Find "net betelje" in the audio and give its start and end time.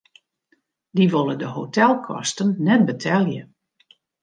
2.65-3.43